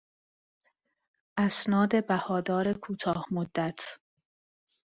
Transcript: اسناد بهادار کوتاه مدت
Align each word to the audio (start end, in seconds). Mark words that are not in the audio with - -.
اسناد 1.47 2.07
بهادار 2.07 2.73
کوتاه 2.73 3.25
مدت 3.31 3.79